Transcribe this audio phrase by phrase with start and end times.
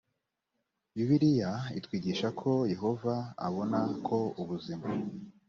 [0.95, 3.13] bibiliya itwigisha ko yehova
[3.47, 4.87] abona ko ubuzima